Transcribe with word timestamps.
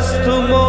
چے 0.00 0.34
مو 0.48 0.67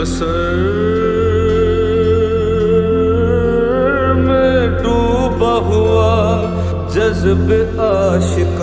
اثر 0.00 0.58
میں 4.18 4.66
ڈوبا 4.82 5.54
ہوا 5.66 6.14
جذب 6.94 7.52
عاشق 7.78 8.59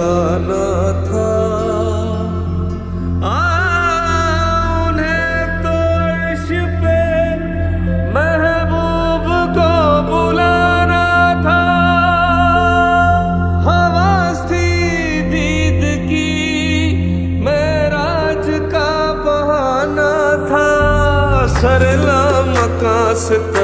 بہانہ 23.18 23.57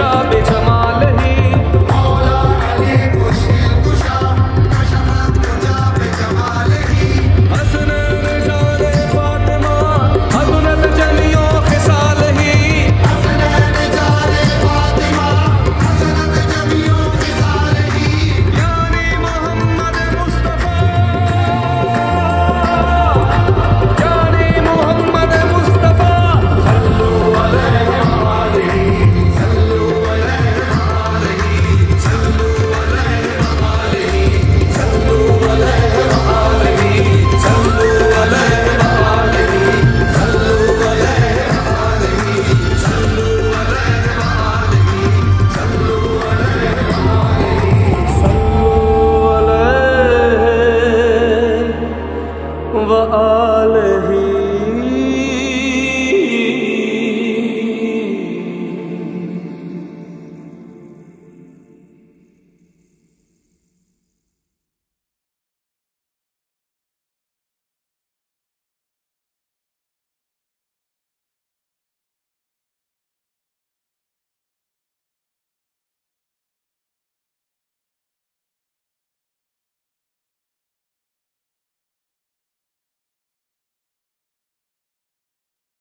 جابے 0.00 0.39